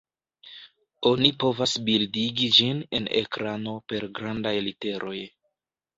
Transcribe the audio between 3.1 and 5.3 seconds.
ekrano per grandaj literoj.